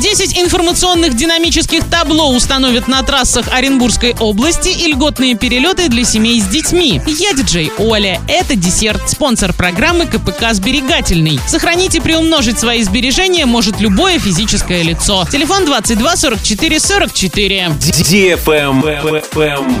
10 0.00 0.38
информационных 0.38 1.14
динамических 1.14 1.84
табло 1.90 2.34
установят 2.34 2.88
на 2.88 3.02
трассах 3.02 3.48
Оренбургской 3.52 4.16
области 4.18 4.70
и 4.70 4.86
льготные 4.86 5.34
перелеты 5.34 5.90
для 5.90 6.04
семей 6.04 6.40
с 6.40 6.46
детьми. 6.46 7.02
Я 7.06 7.34
диджей 7.34 7.70
Оля. 7.76 8.18
Это 8.26 8.56
десерт. 8.56 9.10
Спонсор 9.10 9.52
программы 9.52 10.06
КПК 10.06 10.54
«Сберегательный». 10.54 11.38
Сохранить 11.46 11.96
и 11.96 12.00
приумножить 12.00 12.58
свои 12.58 12.82
сбережения 12.82 13.44
может 13.44 13.78
любое 13.78 14.18
физическое 14.18 14.82
лицо. 14.82 15.26
Телефон 15.30 15.66
22 15.66 16.16
44 16.16 16.80
44. 16.80 17.66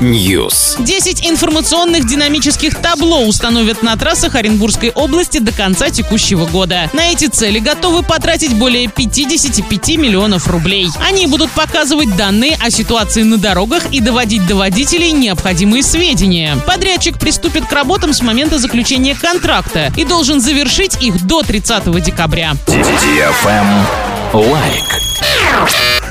News. 0.00 0.84
10 0.84 1.30
информационных 1.30 2.06
динамических 2.06 2.74
табло 2.74 3.24
установят 3.24 3.82
на 3.82 3.96
трассах 3.96 4.34
Оренбургской 4.34 4.90
области 4.90 5.38
до 5.38 5.52
конца 5.52 5.88
текущего 5.88 6.44
года. 6.44 6.90
На 6.92 7.10
эти 7.10 7.24
цели 7.28 7.58
готовы 7.58 8.02
потратить 8.02 8.52
более 8.52 8.88
55 8.88 9.88
миллионов 9.96 10.09
рублей. 10.46 10.88
Они 11.06 11.26
будут 11.26 11.50
показывать 11.50 12.16
данные 12.16 12.56
о 12.60 12.70
ситуации 12.70 13.22
на 13.22 13.38
дорогах 13.38 13.84
и 13.90 14.00
доводить 14.00 14.46
до 14.46 14.56
водителей 14.56 15.12
необходимые 15.12 15.82
сведения. 15.82 16.56
Подрядчик 16.66 17.18
приступит 17.18 17.66
к 17.66 17.72
работам 17.72 18.12
с 18.12 18.22
момента 18.22 18.58
заключения 18.58 19.14
контракта 19.14 19.92
и 19.96 20.04
должен 20.04 20.40
завершить 20.40 21.02
их 21.02 21.26
до 21.26 21.42
30 21.42 22.02
декабря. 22.02 22.54
Лайк. 24.32 25.09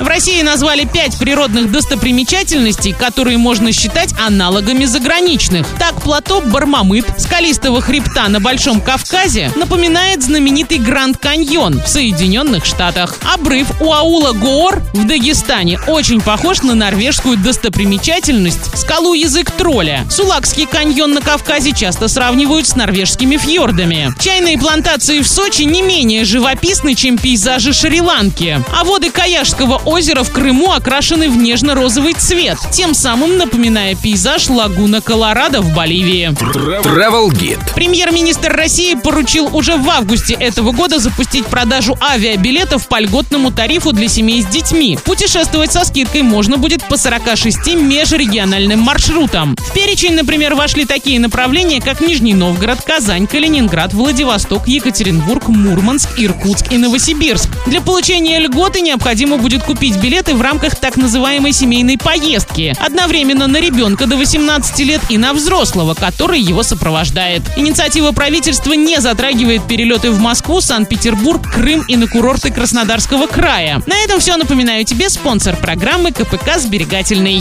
В 0.00 0.06
России 0.06 0.40
назвали 0.40 0.86
пять 0.86 1.18
природных 1.18 1.70
достопримечательностей, 1.70 2.94
которые 2.94 3.36
можно 3.36 3.70
считать 3.70 4.14
аналогами 4.18 4.86
заграничных. 4.86 5.66
Так, 5.78 6.00
плато 6.00 6.40
Бармамыт, 6.40 7.04
скалистого 7.18 7.82
хребта 7.82 8.28
на 8.28 8.40
Большом 8.40 8.80
Кавказе, 8.80 9.52
напоминает 9.56 10.22
знаменитый 10.22 10.78
Гранд 10.78 11.18
Каньон 11.18 11.82
в 11.82 11.86
Соединенных 11.86 12.64
Штатах. 12.64 13.18
Обрыв 13.34 13.68
у 13.82 13.92
аула 13.92 14.32
Гоор 14.32 14.82
в 14.94 15.06
Дагестане 15.06 15.78
очень 15.86 16.22
похож 16.22 16.62
на 16.62 16.74
норвежскую 16.74 17.36
достопримечательность 17.36 18.78
скалу 18.78 19.12
Язык 19.12 19.50
тролля. 19.50 20.06
Сулакский 20.10 20.64
каньон 20.64 21.12
на 21.12 21.20
Кавказе 21.20 21.72
часто 21.72 22.08
сравнивают 22.08 22.66
с 22.66 22.74
норвежскими 22.74 23.36
фьордами. 23.36 24.14
Чайные 24.18 24.56
плантации 24.56 25.20
в 25.20 25.28
Сочи 25.28 25.62
не 25.62 25.82
менее 25.82 26.24
живописны, 26.24 26.94
чем 26.94 27.18
пейзажи 27.18 27.74
Шри-Ланки. 27.74 28.64
А 28.74 28.84
воды 28.84 29.10
Каяшского 29.10 29.89
озера 29.90 30.22
в 30.22 30.30
Крыму 30.30 30.72
окрашены 30.72 31.28
в 31.28 31.36
нежно-розовый 31.36 32.14
цвет, 32.14 32.58
тем 32.70 32.94
самым 32.94 33.36
напоминая 33.36 33.96
пейзаж 33.96 34.48
лагуна 34.48 35.00
Колорадо 35.00 35.60
в 35.60 35.74
Боливии. 35.74 36.28
Travel 36.30 37.28
Guide. 37.30 37.74
Премьер-министр 37.74 38.52
России 38.52 38.94
поручил 38.94 39.54
уже 39.54 39.76
в 39.76 39.88
августе 39.90 40.34
этого 40.34 40.72
года 40.72 40.98
запустить 40.98 41.46
продажу 41.46 41.98
авиабилетов 42.00 42.86
по 42.86 43.00
льготному 43.00 43.50
тарифу 43.50 43.92
для 43.92 44.08
семей 44.08 44.42
с 44.42 44.46
детьми. 44.46 44.98
Путешествовать 45.04 45.72
со 45.72 45.84
скидкой 45.84 46.22
можно 46.22 46.56
будет 46.56 46.84
по 46.84 46.96
46 46.96 47.74
межрегиональным 47.74 48.80
маршрутам. 48.80 49.56
В 49.56 49.72
перечень, 49.72 50.14
например, 50.14 50.54
вошли 50.54 50.84
такие 50.84 51.18
направления, 51.18 51.80
как 51.80 52.00
Нижний 52.00 52.34
Новгород, 52.34 52.82
Казань, 52.82 53.26
Калининград, 53.26 53.92
Владивосток, 53.92 54.68
Екатеринбург, 54.68 55.48
Мурманск, 55.48 56.10
Иркутск 56.16 56.70
и 56.70 56.78
Новосибирск. 56.78 57.48
Для 57.66 57.80
получения 57.80 58.38
льготы 58.38 58.80
необходимо 58.80 59.38
будет 59.38 59.64
купить 59.80 59.96
билеты 59.96 60.34
в 60.34 60.42
рамках 60.42 60.76
так 60.76 60.98
называемой 60.98 61.54
семейной 61.54 61.96
поездки. 61.96 62.76
Одновременно 62.78 63.46
на 63.46 63.58
ребенка 63.62 64.06
до 64.06 64.18
18 64.18 64.78
лет 64.80 65.00
и 65.08 65.16
на 65.16 65.32
взрослого, 65.32 65.94
который 65.94 66.38
его 66.38 66.62
сопровождает. 66.62 67.40
Инициатива 67.56 68.12
правительства 68.12 68.74
не 68.74 69.00
затрагивает 69.00 69.66
перелеты 69.66 70.10
в 70.10 70.20
Москву, 70.20 70.60
Санкт-Петербург, 70.60 71.50
Крым 71.50 71.82
и 71.88 71.96
на 71.96 72.08
курорты 72.08 72.50
Краснодарского 72.50 73.26
края. 73.26 73.80
На 73.86 73.96
этом 74.04 74.20
все. 74.20 74.36
Напоминаю 74.36 74.84
тебе 74.84 75.08
спонсор 75.08 75.56
программы 75.56 76.12
КПК 76.12 76.58
«Сберегательный». 76.58 77.38